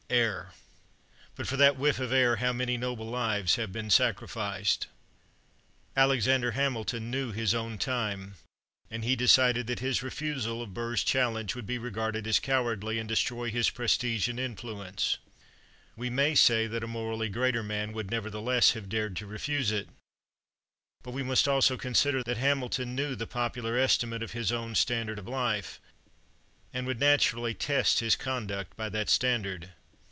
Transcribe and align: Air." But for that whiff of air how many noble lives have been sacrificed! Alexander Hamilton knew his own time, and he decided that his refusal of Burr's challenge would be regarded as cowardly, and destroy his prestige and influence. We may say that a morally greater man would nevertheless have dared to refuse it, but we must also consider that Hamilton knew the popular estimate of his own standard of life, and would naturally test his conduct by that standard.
Air." 0.13 0.51
But 1.37 1.47
for 1.47 1.55
that 1.55 1.77
whiff 1.77 1.97
of 1.97 2.11
air 2.11 2.35
how 2.35 2.51
many 2.51 2.75
noble 2.75 3.05
lives 3.05 3.55
have 3.55 3.71
been 3.71 3.89
sacrificed! 3.89 4.87
Alexander 5.95 6.51
Hamilton 6.51 7.09
knew 7.09 7.31
his 7.31 7.53
own 7.55 7.77
time, 7.77 8.35
and 8.89 9.05
he 9.05 9.15
decided 9.15 9.67
that 9.67 9.79
his 9.79 10.03
refusal 10.03 10.61
of 10.61 10.73
Burr's 10.73 11.05
challenge 11.05 11.55
would 11.55 11.65
be 11.65 11.77
regarded 11.77 12.27
as 12.27 12.41
cowardly, 12.41 12.99
and 12.99 13.07
destroy 13.07 13.49
his 13.51 13.69
prestige 13.69 14.27
and 14.27 14.37
influence. 14.37 15.17
We 15.95 16.09
may 16.09 16.35
say 16.35 16.67
that 16.67 16.83
a 16.83 16.87
morally 16.87 17.29
greater 17.29 17.63
man 17.63 17.93
would 17.93 18.11
nevertheless 18.11 18.71
have 18.71 18.89
dared 18.89 19.15
to 19.15 19.25
refuse 19.25 19.71
it, 19.71 19.87
but 21.03 21.11
we 21.11 21.23
must 21.23 21.47
also 21.47 21.77
consider 21.77 22.21
that 22.23 22.35
Hamilton 22.35 22.95
knew 22.95 23.15
the 23.15 23.25
popular 23.27 23.77
estimate 23.79 24.23
of 24.23 24.33
his 24.33 24.51
own 24.51 24.75
standard 24.75 25.19
of 25.19 25.27
life, 25.29 25.79
and 26.73 26.85
would 26.85 26.99
naturally 26.99 27.53
test 27.53 27.99
his 27.99 28.17
conduct 28.17 28.75
by 28.75 28.89
that 28.89 29.07
standard. 29.09 29.69